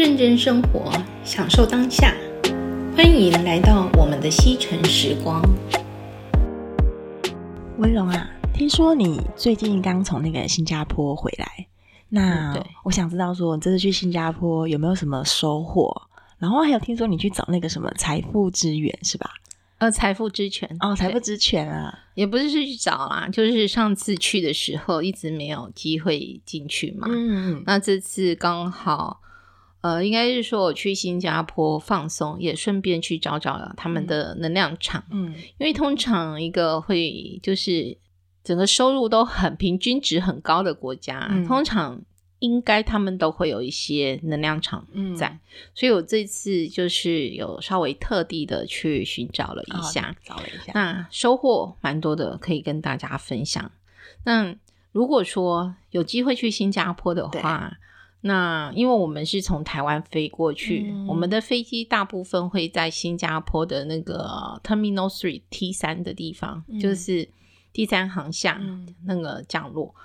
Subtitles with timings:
[0.00, 0.90] 认真生活，
[1.24, 2.16] 享受当下。
[2.96, 5.42] 欢迎来到我们的西城时光。
[7.76, 11.66] 温龙啊，听说你最近刚从那个新加坡回来，
[12.08, 15.94] 那我想知道说，你这次去新加坡有没有什么收获？
[16.38, 19.28] 然后还有听说你去找那个什么财富之源是吧？
[19.76, 27.06] 呃，财富之泉哦，财富之泉啊，也不是去找啦，就是上次去的时候一直没有机会进去嘛。
[27.10, 29.20] 嗯，那这次刚好，
[29.80, 35.04] 呃，应该是说我去新加坡放松，也顺便去找找他们的能量场。
[35.10, 37.96] 嗯，因为通常一个会就是
[38.44, 42.02] 整个收入都很平均值很高的国家，嗯、通常。
[42.40, 45.40] 应该他们都会有一些能量场在，嗯、
[45.74, 53.70] 所以我这次就是有稍微特地的去寻找了一下，哦、找了一下，那收获蛮多的，可以跟大家分享。
[54.24, 54.56] 那
[54.90, 57.76] 如果说有机会去新加坡的话，对
[58.22, 67.28] 那因为我们是从台湾飞过去，嗯、我们的飞机大部分会在新加坡的那个 Terminal Three T 三的地方，嗯、就是
[67.72, 68.60] 第三航厦
[69.04, 69.94] 那个降落。
[69.96, 70.00] 嗯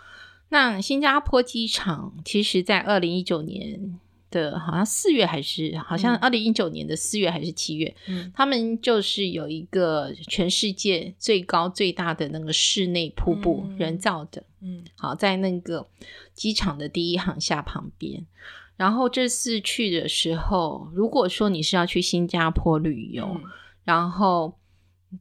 [0.50, 15.88] 那新加坡机场，其实在二零一九年的好像四月还是好像二零一九年的四月还是七月，嗯，他们就是有一个全世界最高最大的那个室内瀑布，嗯、人造的，嗯，好，在那个
[16.34, 18.26] 机场的第一航厦旁边。
[18.76, 23.44] 然后这次去的时候，如果说你是要去新加坡旅游，嗯、
[23.84, 24.58] 然后。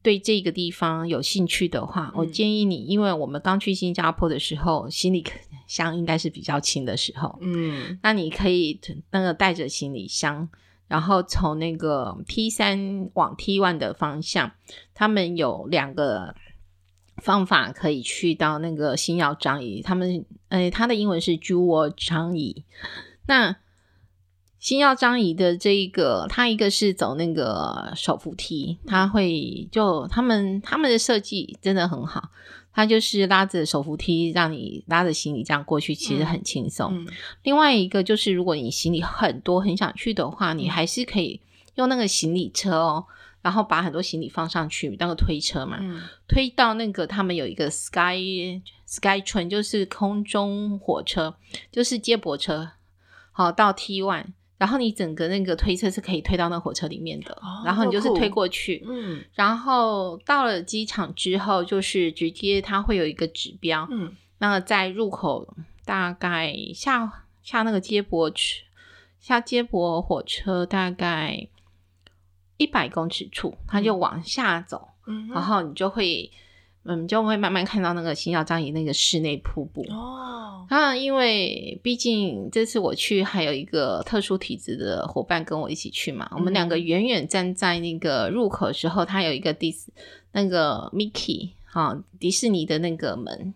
[0.02, 5.24] 对这个地方有兴趣的话，嗯、我建议你，因为我们刚去新加坡的时候，行李
[5.66, 10.48] 箱应该是比较轻的时候，嗯，那你可以那个带着行李箱，
[10.88, 14.52] 然后从那个 T 三往 T one 的方向，
[14.94, 16.34] 他们有两个
[17.22, 22.64] 方法可以去到那个星耀樟宜，他们呃，他的英文是 Jewel 樟宜，
[23.26, 23.56] 那。
[24.64, 32.30] 星耀张仪的这一个，他一个是走那个手扶梯，他会就他们他们的设计真的很好，
[32.72, 36.88] 他就是拉着手扶梯让你拉着行李这样过去，其实很轻松。
[36.94, 37.08] 嗯嗯、
[37.42, 41.42] 另外一个就是如果你行李很多很想去的话，你还是可以
[41.74, 43.04] 用那个行李车哦，
[43.42, 51.34] 然后把很多行李放上去，那个推车嘛，嗯、推到那个他们有一个 Sky Sky Train，就是空中火车，
[51.70, 52.70] 就是接驳车，
[53.30, 54.28] 好到 T One。
[54.56, 65.47] 然后你整个那个推车是可以推到那火车里面的，哦、然后你就是推过去，嗯，然后到了机场之后，就是直接它会有一个指标，嗯，那在入口
[65.84, 68.62] 大概下下那个接驳车
[69.20, 71.48] 下接驳火车大概
[72.56, 76.31] 一百公尺处，它就往下走，嗯，然后你就会。
[76.32, 76.41] 嗯，
[77.09, 80.67] 就会慢慢看到那个星耀樟宜那个室内瀑布哦。
[80.69, 89.93] 啊，因为毕竟这次我去还有一个特殊体质的伙伴跟我一起去嘛，嗯、我们两个远远站在那个入口的时候，它有一个迪斯
[90.33, 93.55] 那个 Mickey 哈迪士尼的那个门，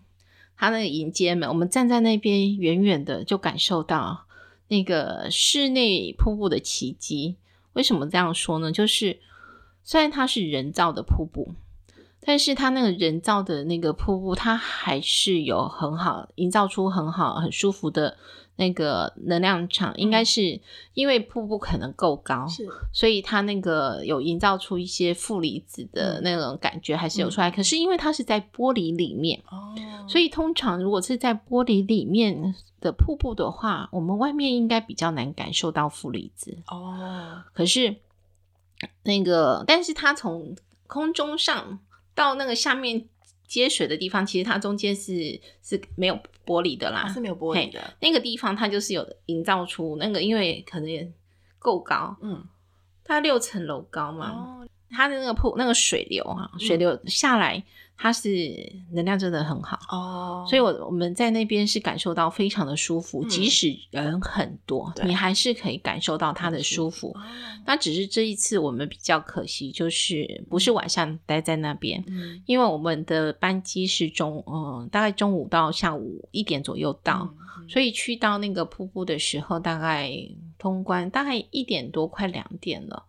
[0.57, 4.25] 它那个迎接门，我们站在那边远远的就感受到
[4.67, 7.35] 那个室内瀑布的奇迹。
[7.73, 8.71] 为什么这样说呢？
[8.71, 9.19] 就是
[9.83, 11.53] 虽然它是人造的瀑布。
[12.21, 18.17] 但是它那个人造的那个瀑布，它还是有很好营造出很好很舒服的
[18.57, 20.59] 那个能量场，应该是
[20.93, 27.49] 因为瀑布可能够高，是，所以它那个有营造出一些负离子的那种感觉，还是有出来。
[27.49, 29.73] 嗯、可是因为它是在玻璃里面，哦，
[30.07, 37.41] 所以通常如果是在玻璃里面的瀑布的话，我们外面应该比较难感受到负离子哦。
[37.53, 37.95] 可是
[39.03, 40.55] 那个，但是它从
[40.85, 41.79] 空中上。
[42.19, 43.07] 到那个下面
[43.47, 47.79] 接水的地方，其实它中间是是没有玻璃的啦，是没有玻璃的。
[48.01, 51.09] 那个地方它就是有营造出那个，因为可能也
[51.57, 52.43] 够高，嗯，
[53.05, 57.57] 它六层楼高嘛，哦、它的那个瀑那个水流啊，水流下来。
[57.57, 57.63] 嗯
[58.01, 67.13] 它是能量真的很好哦，所以我我们在那边是感受到非常的舒服，嗯、即使人很多，你还是可以感受到它的舒服。
[67.65, 77.29] 那只是这一次我们比较可惜，就是不是晚上待在那边，嗯、因为我们的班机是中嗯大概中午到下午一点左右到，
[77.59, 80.09] 嗯、所以去到那个瀑布的时候，大概
[80.57, 83.07] 通关大概一点多，快两点了。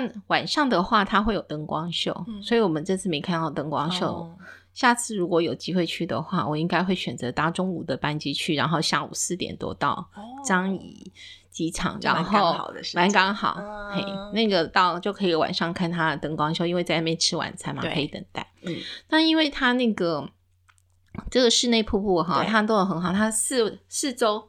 [0.00, 4.06] 那晚上的话，它会有灯光秀，嗯、所以我们这次没看到灯光秀。
[4.06, 4.36] 哦、
[4.72, 10.08] 下次如果有机会去的话，我应该会选择搭中午的班机去，然后下午四点多到
[10.44, 11.12] 张仪
[11.50, 18.52] 机场，哦、然后蛮刚好，嗯、嘿，那个到就可以晚上看它的灯光秀，因为在那边吃晚餐嘛，可以等待。
[18.62, 18.74] 嗯，
[19.08, 20.30] 那因为它那个
[21.30, 22.46] 这个室内瀑布哈，对。
[22.46, 24.48] 它都很好，它四四周。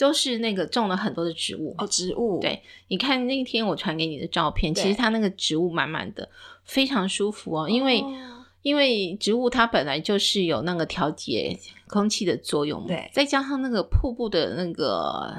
[0.00, 2.40] 都是那个种了很多的植物哦，植物。
[2.40, 6.26] 对，你看那天我传给你的照片，其实它那个植物满满的，
[6.64, 7.68] 非常舒服哦。
[7.68, 11.54] 因为、哦、因为植物它本来就是有那个调节
[11.86, 15.30] 空气的作用，对，再加上那个瀑布的那个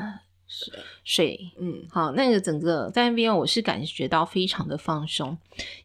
[0.47, 0.73] 水
[1.03, 5.35] 水，嗯，好，那个整个在那边我是感觉到非常的放松，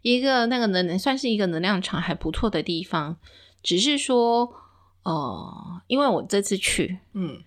[0.02, 3.16] 一个那个能算是一个能量场还不错的地方，
[3.62, 4.52] 只是说，
[5.02, 7.42] 呃，因为我这次去，嗯。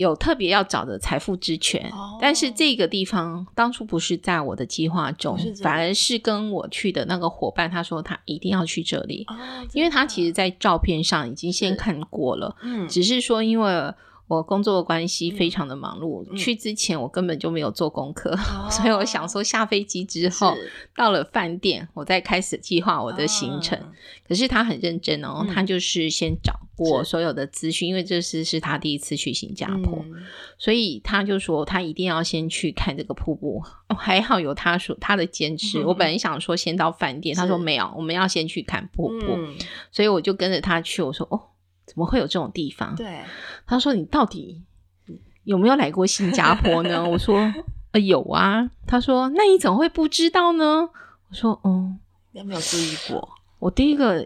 [0.00, 9.36] 有特别要找的财富之泉，哦，但是这个地方当初不是在我的计划中，反而是跟我去的那个伙伴他说他一定要去这里，哦，
[9.74, 13.94] 因为他其实在照片上已经先看过了，嗯，只是说因为。
[14.30, 20.54] 我工作的关系非常的忙碌，嗯，去之前我根本就没有做功课，嗯， 所以我想说下飞机之后
[20.94, 23.92] 到了饭店，我再开始计划我的行程，嗯。
[24.28, 30.22] 可是他很认真哦，嗯，他就是先找过所有的资讯，因为这次是他第一次去新加坡，嗯，
[30.56, 33.60] 所以他就说他一定要先去看这个瀑布。
[33.88, 39.56] 哦，还好有他说他的坚持，嗯，我本来想说先到饭店，他说没有，我们要先去看瀑布，嗯，
[39.90, 41.02] 所以我就跟着他去。
[41.02, 41.49] 我说哦。
[41.90, 42.94] 怎么会有这种地方？
[42.94, 43.18] 对，
[43.66, 44.62] 他说：“你到底
[45.42, 47.52] 有没有来过新加坡呢？”我说
[47.90, 50.88] ：“呃，有啊。”他说：“那你怎么会不知道呢？”
[51.28, 51.98] 我说：“嗯，
[52.30, 53.28] 有没有注意过？
[53.58, 54.24] 我第一个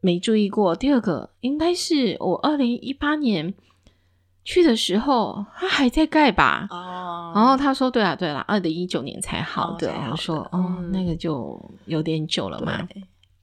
[0.00, 3.52] 没注意过，第二个应该是我二零一八年
[4.42, 6.66] 去的时候，他还在盖吧？
[6.70, 7.32] 哦。
[7.34, 9.92] 然后他说：“对啊，对啦，二零一九年才好的。
[9.92, 12.88] 哦”我说：“哦、嗯，那个就有点久了嘛。”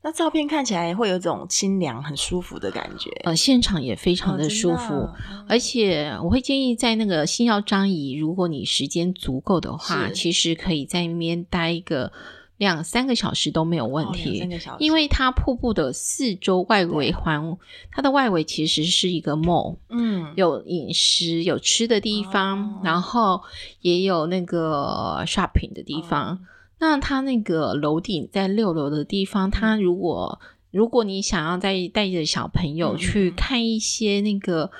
[0.03, 3.11] 那照片看起来会有种清凉、很舒服的感觉。
[3.23, 5.07] 呃，现场也非常的舒服，
[5.47, 12.11] 而且我会建议在那个星耀张仪，如果你时间足够的话，其实可以在那边待一个
[12.57, 14.37] 两三个小时都没有问题。
[14.37, 17.57] 哦、三个小时，因为它瀑布的四周外围环，
[17.91, 23.41] 它的外围其实是一个 mall，嗯，有饮食、有吃的地方，哦、然后
[23.81, 26.29] 也有那个 shopping 的地方。
[26.29, 26.39] 哦
[26.81, 30.41] 那他那个楼顶在六楼的地方，他如果
[30.71, 34.71] 如果你想要再带着小朋友去看一些那个、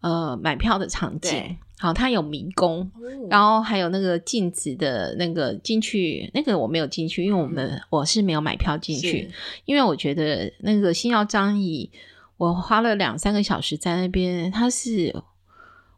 [0.00, 9.28] 嗯、呃买票的场景，好，他有迷宫、嗯，然后还有那个镜子的那个进去，那个我没有进去，因为我们、嗯、我是没有买票进去，
[9.64, 11.90] 因为我觉得那个星耀张仪，
[12.36, 15.20] 我花了两三个小时在那边，它是。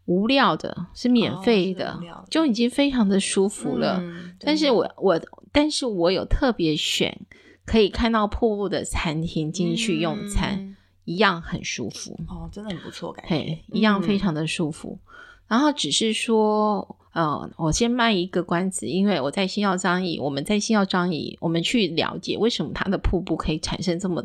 [0.06, 3.98] 无料的，是免费的，哦，就已经非常的舒服了。
[4.00, 5.18] 嗯、但是我我，
[5.52, 7.20] 但是我有特别选
[7.64, 12.18] 可以看到瀑布的餐厅进去用餐，嗯，一样很舒服。
[12.26, 15.08] 哦，真的很不错，感觉嘿，一样非常的舒服，嗯。
[15.48, 24.24] 然后只是说，呃，我先卖一个关子，因为我在新耀张仪，我们在新耀张仪，我们去了解为什么它的瀑布可以产生这么。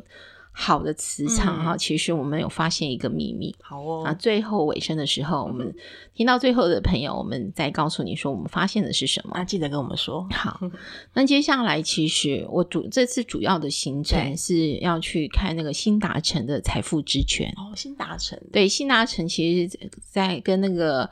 [0.59, 3.55] 好的磁场哈、嗯，其实我们有发现一个秘密。
[3.61, 5.71] 好哦，啊，最后尾声的时候，我们
[6.15, 9.33] 听到最后的朋友，我们再告诉你说，我们发现的是什么？
[9.35, 10.27] 那记得跟我们说。
[10.31, 10.59] 好，
[11.13, 17.53] 那接下来其实我主这次主要的行程是要去看那个新达城的财富之泉。
[17.55, 18.41] 哦，新达城。
[18.51, 21.07] 对，新达城其实，在跟那个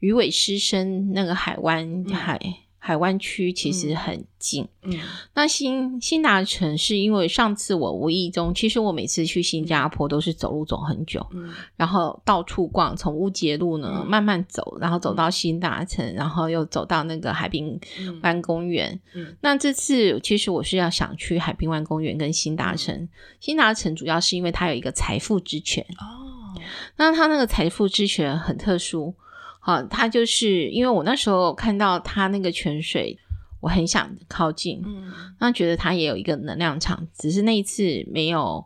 [0.00, 2.40] 鱼尾狮身那个海湾、嗯、海。
[2.80, 5.00] 海湾区其实很近，嗯，嗯，
[5.34, 17.78] 那新新达城是因为上次我无意中，其实我每次去新加坡都是走路走很久，嗯，然后到处逛，从乌节路呢、嗯、慢慢走，然后走到新达城、嗯，然后又走到那个海滨
[18.22, 23.08] 湾公园，嗯，嗯，那这次其实我是要想去海滨湾公园跟新达城、嗯，
[23.40, 26.54] 新达城主要是因为它有一个财富之泉哦，
[26.96, 29.14] 那它那个财富之泉很特殊。
[29.60, 33.18] 好，他就是因为我那时候看到他那个泉水，
[33.60, 38.64] 我很想靠近，嗯，那觉得他也有一个能量场，只是那一次没有，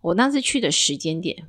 [0.00, 1.46] 我那次去的时间点。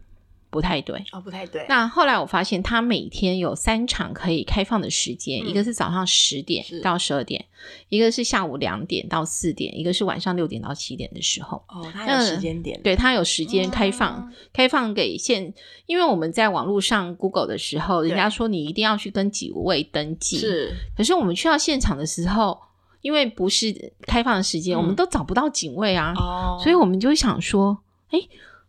[0.50, 1.65] 不太对哦，不太对。
[1.70, 7.46] 那后来我发现，他每天有三场可以开放的时间，嗯、一个是早上十点到十二点，
[7.89, 11.63] 一个是下午两点到四点，一个是晚上六点到七点的时候。
[11.68, 15.53] 哦，它有时间点，对，它有时间开放，哦，开放给现，
[15.86, 20.74] 因为我们在网络上 Google 的时候，人家说你一定要去跟几位登记，是。
[20.98, 22.60] 可是我们去到现场的时候，
[23.01, 27.77] 因为不是开放的时间，嗯，我们都找不到警卫啊，哦，所以我们就想说，
[28.10, 28.20] 哎，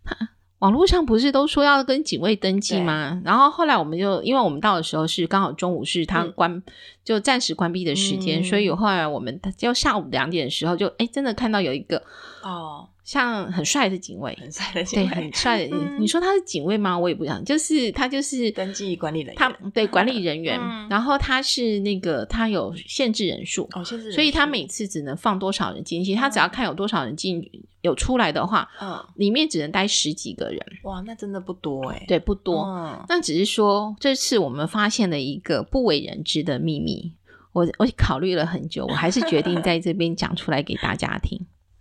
[0.05, 0.29] 他。
[0.61, 3.21] 网络上不是都说要跟警卫登记吗？
[3.25, 6.63] 然后后来我们就，因为我们到的时候是刚好中午是他关、嗯、
[7.03, 12.03] 就暂时关闭的时间、嗯，所以后来我们就下午两点的时候就哎真的看到有一个
[12.43, 15.75] 哦像很帅的警卫，很帅的警卫，对，很帅的。
[15.77, 16.99] 嗯、你说他是警卫吗？
[16.99, 20.59] 我也不想，就是他就是登 记管理人员，他对管理人员。
[20.61, 27.43] 嗯、然后他是那个他有限制人数，哦，限制人数，所以他每次只能放多少人进去，他只要看有多少人进
[27.81, 30.61] 有出来的话，嗯，里面只能待十几个人。
[30.83, 32.65] 哇，那真的不多哎，对，不多。
[32.65, 37.13] 嗯，那只是说这次我们发现了一个不为人知的秘密。
[37.53, 41.41] 我我考虑了很久，我还是决定在这边讲出来给大家听。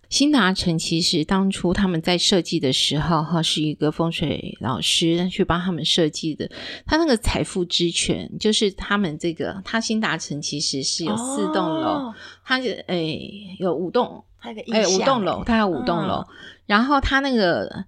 [0.09, 6.49] 新达城其实当初他们在设计的时候，哈，是一个风水老师去帮他们设计的。
[6.85, 16.25] 他那个财富之泉，就是他们这个，他新达城其实是有四栋楼，哦、他诶、欸、有五栋，诶五栋楼，他有五栋楼。
[16.27, 16.35] 嗯、
[16.65, 17.85] 然后他那个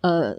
[0.00, 0.34] 呃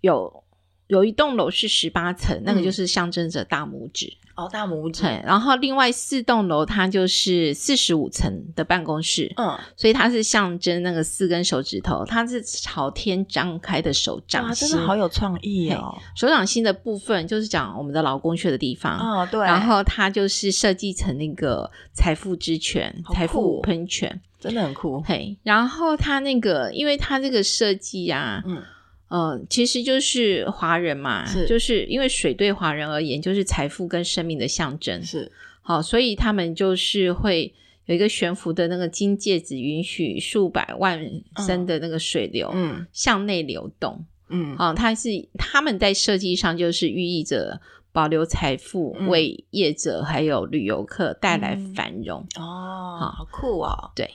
[0.00, 0.44] 有
[0.88, 4.12] 有一栋楼是十八层，那个就是象征着大拇指。
[4.34, 5.02] 哦，大拇指。
[5.24, 9.32] 然后另外四栋楼，它就是四十五层的办公室。
[9.36, 14.68] 嗯，所以它是象征那个四根手指头，它是朝天张开的手掌心。
[14.68, 15.98] 哇，真的好有创意哦！
[16.14, 18.96] 手掌心的部分就是讲我们的劳工穴的地方。
[18.98, 19.44] 哦，对。
[19.44, 25.02] 然后它就是设计成那个财富之泉、财富喷泉，真的很酷。
[25.02, 28.62] 嘿，然后它那个，因为它这个设计啊，嗯。
[29.10, 35.32] 嗯，其实就是华人嘛，是就是因为水对华人而言就是财富跟生命的象征，是。
[35.62, 37.54] 好，所以他们就是会
[37.86, 41.00] 有一个悬浮的那个金戒指，允许数百万
[41.46, 47.60] 升的那个水流，嗯，向内流动，嗯，好，它是他们在设计上就是寓意着
[47.92, 54.10] 保留财富，嗯、为业者还有旅游客带来繁荣，嗯、哦，好，好酷哦，对，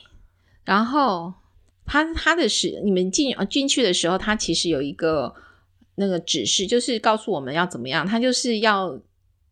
[0.64, 1.34] 然后。
[1.86, 5.34] 他他的是你们进进去的时候，他其实有一个
[5.96, 8.06] 那个指示，就是告诉我们要怎么样。
[8.06, 8.98] 他就是要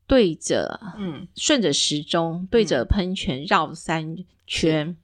[0.06, 4.88] 对着，嗯，顺着时钟对着喷泉绕三圈。
[4.88, 4.96] 嗯、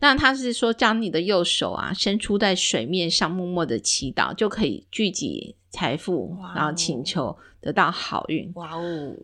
[0.00, 8.50] 那他是说，将你的右手啊伸出在水面上，默默的祈祷，就可以聚集财富，然后请求得到好运。
[8.54, 9.14] 哇哦！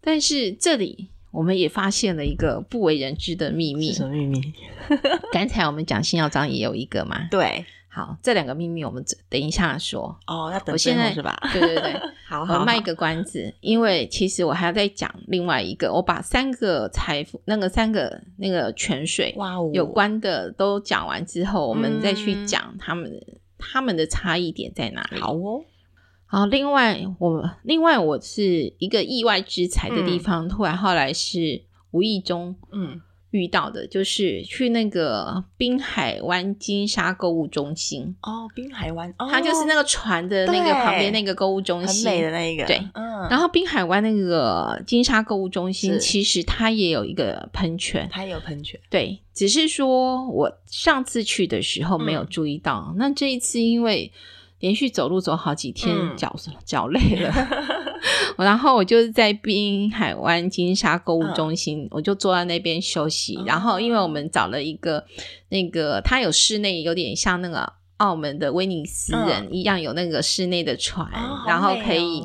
[0.00, 1.08] 但是这里。
[1.30, 3.92] 我们也发现了一个不为人知的秘密。
[3.92, 4.40] 什么秘密？
[5.32, 7.28] 刚才我们讲新药章也有一个嘛？
[7.30, 10.18] 对，好，这两个秘密我们等一下说。
[10.26, 11.38] 哦，要等现在是吧？
[11.52, 11.92] 对对对，
[12.26, 19.34] 好，好，我卖一个关子，因为其实我还要再讲另外一个，我把三个财富那个三个那个泉水
[19.72, 25.20] 有关的都讲完之后，我们再去讲他们、嗯、他们的差异点在哪里。
[25.20, 25.62] 好哦。
[26.30, 33.00] 好，另外我另外我是一个意外之财的地方，突然、嗯、后来是无意中嗯。
[33.32, 54.10] 遇到的，嗯、就是去那个滨海湾金沙购物中心哦，滨海湾，哦、它就是那个船的那个旁边那个购物中心，很美的那一个，对，嗯，然后滨海湾那个金沙购物中心其实它也有一个喷泉，它也有喷泉，对，只是说我上次去的时候没有注意到，嗯、那这一次因为。
[54.60, 57.32] 连续走路走好几天，脚脚、嗯、累了，
[58.38, 63.36] 然后我就是在滨海湾金沙购物中心，嗯、我就坐在那边休息。
[63.38, 65.04] 嗯、然后，因为我们找了一个
[65.48, 72.24] 那个，它有室内，有点像那个澳门的威尼斯人一样，有那个室内的船，嗯、然后可以。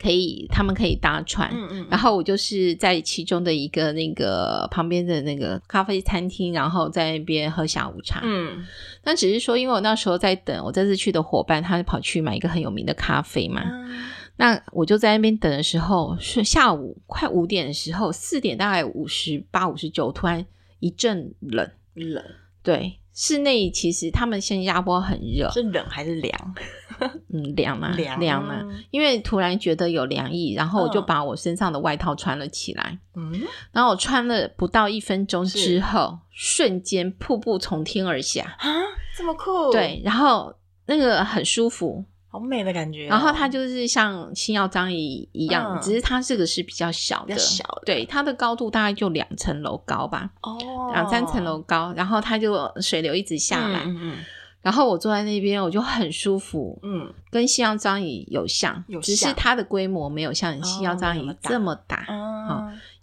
[0.00, 8.64] 可以，他们可以搭船，嗯嗯，然后我就是在其中的一个那个旁边的那个咖啡餐厅，然后在那边喝下午茶，嗯，
[9.04, 14.04] 那只是说，因为我那时候在等我这次去的伙伴，他跑去买一个很有名的咖啡嘛，嗯、
[14.36, 20.44] 那我就在那边等的时候，是下午快五点的时候，四点大概五十八、五十九，突然
[20.80, 22.22] 一阵冷，冷，
[22.62, 22.98] 对。
[23.16, 26.54] 室内其实他们新加坡很热，是冷还是凉？
[27.32, 28.62] 嗯，凉嘛，凉凉嘛。
[28.90, 32.98] 因为突然觉得有凉意，然后我就把我身上的外套穿了起来。
[33.16, 33.32] 嗯，
[33.72, 38.56] 然后我穿了不到一分钟之后，瞬间瀑布从天而下。
[38.58, 38.68] 啊，
[39.16, 39.70] 这么酷？
[39.72, 40.54] 对，然后
[40.86, 42.04] 那个很舒服。
[42.26, 50.58] 好美的感觉、哦，然后它就是像星耀张一一样，嗯、只是它这个是比较小的，比较小的，对，它的高度大概就两层楼高吧，哦，
[50.92, 54.16] 两三层楼高，然后它就水流一直下来，嗯嗯，
[54.64, 62.06] 然后我坐在那边，我就很舒服，嗯，跟星耀张一有像，有像，只是它的规模没有像星耀张一这么大，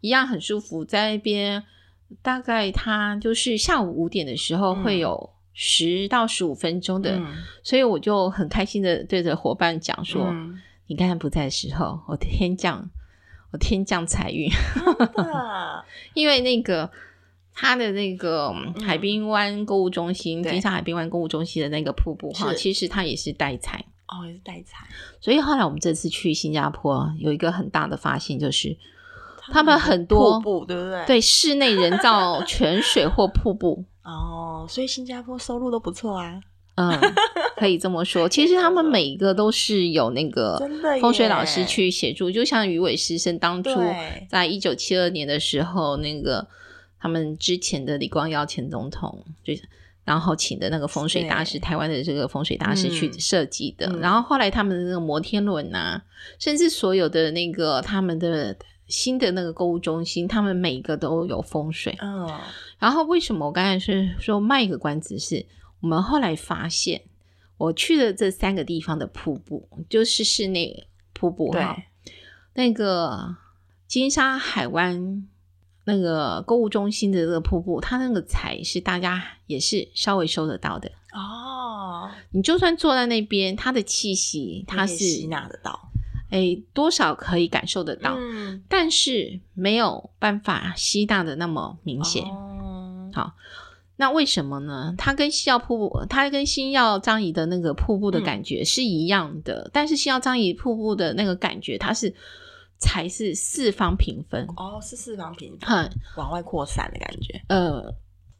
[0.01, 1.63] 一样很舒服，在那边
[2.23, 5.37] 大概它就是下午五点的时候会有、嗯。
[5.53, 12.89] 十到十五分钟的，嗯、所以我就很开心的对着伙伴讲说：“嗯、你刚才不在的时候，我天降，
[13.51, 14.49] 我天降财运。
[14.49, 16.89] 的 ”因为那个
[17.53, 18.53] 他的那个
[18.85, 24.87] 海滨湾购物中心，金沙、嗯、海滨湾购物中心的那个瀑布哈，其实它也是带财哦，也是带财。
[25.19, 28.77] 所以后来我们这次去新加坡，有一个很大的发现，就是
[29.51, 31.05] 他们很多瀑布，对不对？
[31.05, 33.85] 对，室内人造泉水或瀑布。
[34.03, 36.39] 哦，所以新加坡收入都不错啊。
[36.75, 36.97] 嗯，
[37.57, 38.27] 可以这么说。
[38.29, 40.57] 其实他们每一个都是有那个
[41.01, 43.69] 风水老师去协助，就像鱼尾狮生当初
[44.29, 46.47] 在一九七二年的时候，那个
[47.01, 49.53] 他们之前的李光耀前总统，就
[50.03, 53.87] 然后请的那个风水大师，台湾的这个风水大师去设计的。
[53.87, 56.03] 嗯、然后后来他们的那个摩天轮啊，
[56.39, 58.55] 甚至所有的那个他们的
[58.87, 61.97] 新的那个购物中心，他们每一个都有风水。
[62.01, 62.27] 嗯，
[62.79, 65.45] 然后为什么我刚才是说卖一个关子是？
[65.81, 67.01] 我们后来发现，
[67.57, 71.75] 我去的这三个地方的瀑布，就是室内瀑布哈，
[72.53, 73.35] 那个
[73.87, 75.27] 金沙海湾
[75.85, 82.09] 那个购物中心的这个瀑布，它那个彩是大家也是稍微收得到的哦。
[82.31, 85.89] 你就算坐在那边，它的气息它是吸纳得到，
[86.29, 93.33] 哎，多少可以感受得到，嗯，但是没有办法吸纳的那么明显，哦，好。
[93.97, 94.95] 那为什么呢？
[94.97, 102.11] 它跟西药瀑布，它跟新耀张仪的那个瀑布的感觉是一样的，嗯、但是星耀张仪瀑布的那个感觉，它是
[102.81, 107.41] 才是四方平分哦，是四方平分，往外扩散的感觉。
[107.47, 107.93] 呃，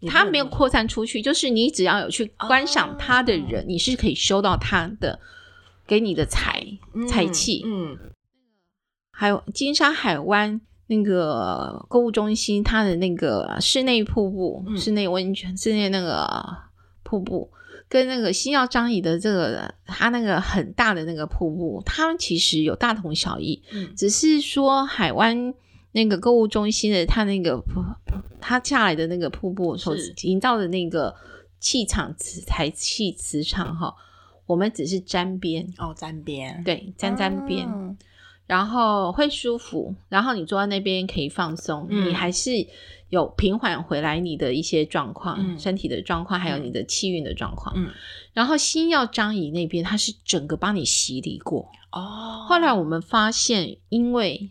[0.09, 5.17] 它没有扩散出去，就是你只要有去观赏它的人，哦、你是可以收到它的
[5.87, 6.65] 给你的财
[7.07, 7.61] 财气。
[7.65, 7.97] 嗯，
[9.11, 10.59] 还有金沙海湾。
[10.87, 16.27] 那个购物中心，它的那个室内瀑布、嗯、室内温泉、室内那个
[17.03, 17.49] 瀑布，
[17.91, 25.53] 跟那个星耀张仪的这个它那个很大的那个瀑布，它们其实有大同小异，嗯、只是说海湾
[25.91, 27.61] 那个购物中心的它那个
[28.39, 31.13] 它下来的那个瀑布所营造的那个
[31.59, 33.93] 气场、磁台气磁场哈，
[34.45, 37.67] 我们只是沾边哦，沾边，对，沾沾边。
[37.67, 37.97] 嗯
[38.47, 42.51] 然后会舒服，然后你坐在那边可以放松，嗯、你还是
[43.11, 47.75] 有平缓回来你的一些状况，嗯、身体的状况，还有你的气运的状况。
[47.77, 47.91] 嗯、
[48.33, 51.69] 然后星耀张仪那边，它是整个帮你洗礼过。
[51.91, 52.45] 哦。
[52.47, 54.49] 后来我们发现，因为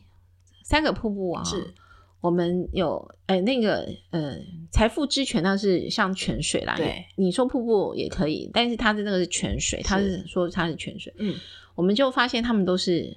[0.62, 1.72] 三个瀑布啊，是
[2.20, 4.36] 我们有哎那个呃
[4.70, 6.76] 财富之泉，那是像泉水啦。
[6.76, 7.06] 对。
[7.16, 11.12] 你说瀑布也可以，但是它的那个是泉水，它是说它是泉水。
[11.18, 11.34] 嗯。
[11.74, 13.16] 我们就发现他们都是。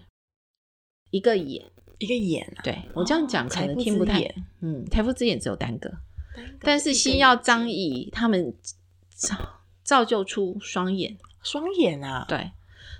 [1.12, 1.64] 一个眼，
[2.04, 2.62] 一个眼啊！
[2.64, 4.22] 对，我这样讲可能听不太。
[4.62, 5.92] 嗯，财富之眼只有单个，
[6.60, 8.54] 但是星耀张仪他们
[9.10, 9.36] 造
[9.84, 12.26] 造就出双眼，双眼啊！
[12.28, 12.52] 对，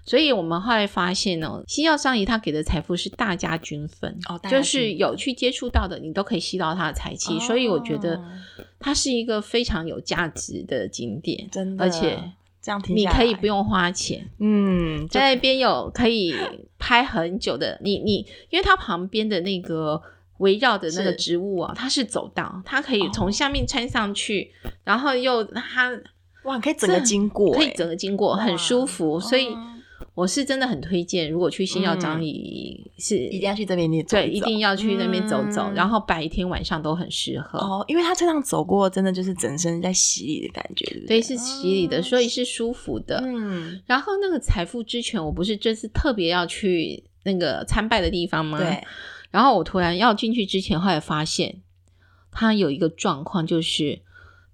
[0.06, 8.22] 所以我们后来发现呢，星耀张仪他给的财富是大家均分，哦，就是有去接触到的，你都可以吸到他的财气，所以我觉得
[8.80, 12.32] 它是一个非常有价值的景点，真的，而且。
[12.64, 16.34] 这样听，你可以不用花钱，嗯，在那边有可以
[16.80, 20.02] 拍很久的，你你，因为它旁边的那个
[20.38, 25.92] 围绕的那个植物啊，是它是走道，它可以从下面穿上去，哦、然后又它
[26.46, 29.56] 哇，可以整个经过，可以整个经过，很舒服，所以。
[30.16, 43.24] 我是真的很推荐，如果去新耀张仪是一定要去这边对，一定要去那边走走，然后白天晚上都很适合哦，因为他这样走过，真的就是整身在洗礼的感觉，对，是洗礼的，所以是舒服的。
[43.26, 48.60] 嗯，然后那个财富之泉，我不是这次特别要去那个参拜的地方吗？
[48.60, 48.84] 对，
[49.32, 51.62] 然后我突然要进去之前，后来发现
[52.32, 54.02] 他有一个状况，就是。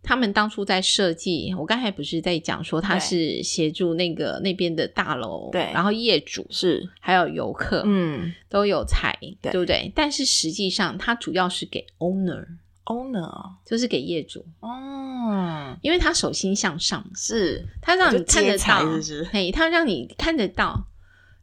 [0.01, 9.91] 他们当初在设计，我刚才不是在讲说他是协助那个那边的大楼，对，然后业主是还有游客，嗯，都有财，对，不对？
[9.93, 18.85] 但是实际上，他主要是给 owner，owner 就是给业主哦，因为他手心向上，是他让你看得到，
[19.31, 20.87] 嘿，他让你看得到，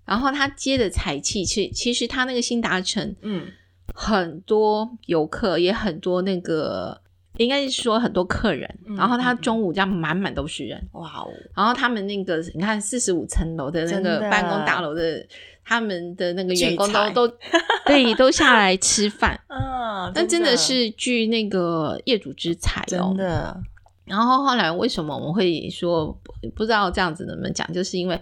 [0.06, 3.48] 然后他接的财气，其其实他那个新达城，嗯，
[3.94, 7.02] 很多游客也很多那个。
[7.38, 11.28] 应该是说很多客人，嗯、然后他中午这样满满都是人，哇哦！
[11.54, 15.26] 然后他们那个你看四十五层楼的那个办公大楼的，的
[15.64, 17.36] 他们的那个员工都都
[17.84, 23.60] 对 都下来吃饭，嗯，那真的是聚那个业主之才哦，真的。
[24.04, 26.16] 然后后来为什么我们会说
[26.54, 28.20] 不知道这样子能不能讲，就是因为。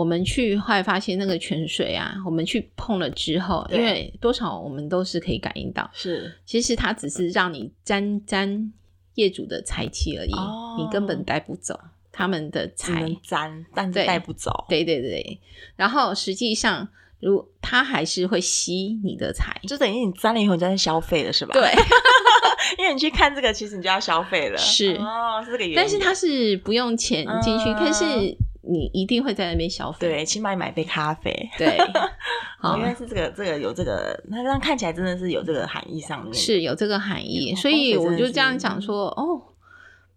[0.00, 8.72] 我们去后来发现那个泉水啊，我们去碰了之后，因为多少我们都是可以感应到，是其实它只是让你沾沾
[9.16, 11.78] 业主的财气而已，哦、你根本带不走
[12.10, 15.40] 他们的财，沾但是带不走，对对对对。
[15.76, 16.88] 然后实际上，
[17.20, 21.52] 如他还是会吸你的财，就等于你沾了以后你就在消费了，是吧？
[21.52, 21.70] 对，
[22.78, 25.76] 因为你去看这个，其实你就要消费了，是哦，是这个原因。
[25.76, 28.38] 但是它是不用钱进去，可、嗯、是。
[28.62, 31.78] 你一定会在那边消费，对，起码买杯咖啡，对，
[32.60, 39.42] 好，原来是这个，这个有这个，那这样看起来真的是有这个含义上面，是有这个含义，所以我就这样讲说，哦，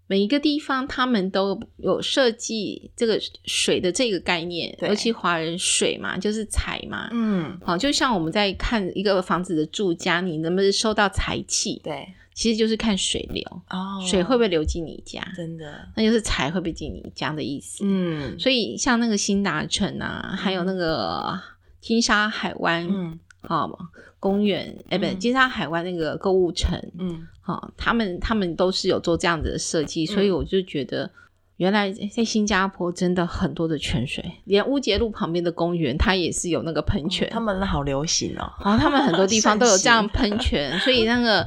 [0.08, 11.80] 每一个地方他们都有设计这个水的这个概念，尤其华人水嘛，就是财嘛，嗯，好，就像我们在看一个房子的住家，你能不能收到财气？
[11.82, 15.22] 对，其实就是看水流哦，水会不会流进你家？
[15.36, 17.84] 真的，那就是财会不会进你家的意思。
[17.86, 21.40] 嗯，所以像那个新达城啊，还有那个
[21.80, 23.76] 金沙海湾，嗯，好嘛。
[24.20, 31.12] 公园哎，不，金沙海湾那个购物城，嗯，好、哦，他们他们都是有做这样子的设计，嗯、所以我就觉得，
[31.58, 41.46] 原来在新加坡真的很多的泉水，连乌节路旁边的公园，它也是有那个喷泉，哦、他们好流行哦，然后他们很多地方都有这样喷泉，所以那个。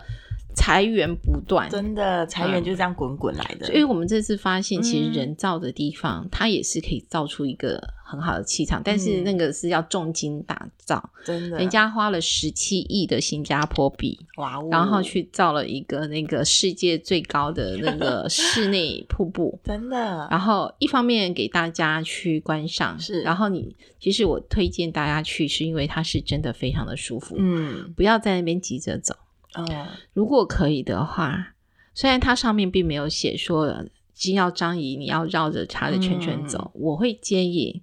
[0.57, 3.69] 财源不断，真的财源就是这样滚滚来的。
[3.69, 20.27] 因为、嗯、我们这次发现，其实人造的地方，嗯、它也是可以造出一个很好的气场，嗯、但是那个是要重金打造，真的，人家花了十七亿的新加坡币，哇哦，然后去造了一个那个世界最高的那个室内瀑布， 真的。
[20.31, 29.15] 然后一方面给大家去观赏，是，然后你其实我推荐大家去，是因为它是真的非常的舒服，嗯，不要在那边急着走。
[29.57, 31.55] 哦，如果可以的话，
[31.95, 37.83] 虽然它上面并没有写说金耀张仪你要绕着它的圈圈走，嗯、我会建议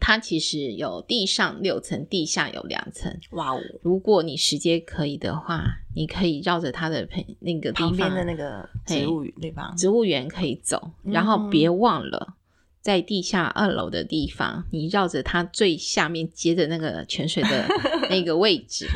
[0.00, 3.16] 它其实有地上六层，地下有两层。
[3.30, 3.60] 哇哦！
[3.82, 7.08] 如果你时间可以的话，你可以绕着它的
[7.40, 12.34] 那个地方旁边的那个植物园地方，植物园可以走，然后别忘了
[12.80, 17.66] 在地下二楼的地方，你绕着它最下面接着那个泉水的
[18.10, 18.86] 那个位置。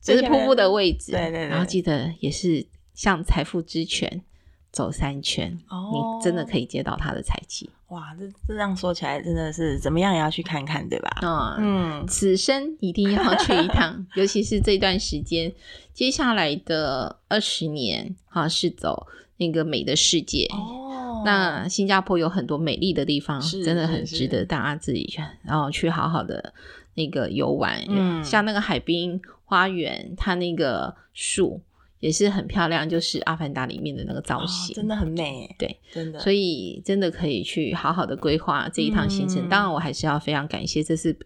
[0.00, 4.22] 这是瀑布的位置，对对对，然后记得也是像财富之泉
[4.70, 7.70] 走三圈，哦，你真的可以接到他的财气。
[7.88, 11.10] 哇，这这样说起来真的是怎么样也要去看看，对吧？
[11.22, 15.50] 嗯嗯，此生一定要去一趟， 尤其是这段时间，
[15.94, 19.06] 接下来的二十年哈是走
[19.38, 21.22] 那个美的世界哦。
[21.24, 26.52] 那新加坡有很多美丽的地方，是真的很值得大家自己去，然后去好好的
[26.94, 29.20] 那个游玩，嗯，像那个海滨。
[29.48, 31.58] 花园，它那个树
[32.00, 35.56] 也是很漂亮，就是《阿凡达》里面的那个造型，哦、真的很美。
[35.58, 39.46] 对，真的，所以真的可以去好好的规划这一趟行程。
[39.46, 41.16] 嗯、当然，我还是要非常感谢，这是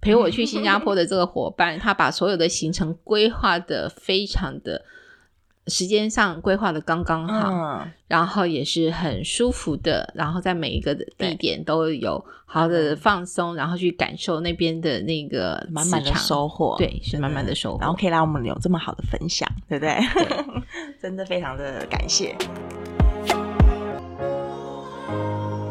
[0.00, 4.86] 陪我去新加坡的这个伙伴， 他把所有的行程规划的非常的。
[5.68, 19.98] 时间上规划的刚刚好，嗯、然后也是很舒服的，然后在每一个地点都有好的放松，然后去感受那边的那个满满的收获，对，是满满的收获，然后可以让我们有这么好的分享，对不对？
[20.14, 20.44] 对
[21.00, 22.36] 真的非常的感谢。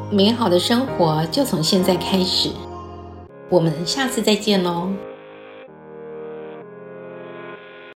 [0.09, 2.49] 美好的生活就从现在开始，
[3.49, 4.89] 我们下次再见喽。